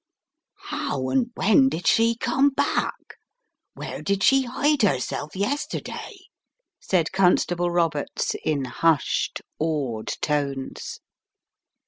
[0.71, 3.17] "How and when did she come back?
[3.75, 6.17] Where did she hide herself yesterday?"
[6.79, 11.01] said Constable Roberts, in hushed, awed tones.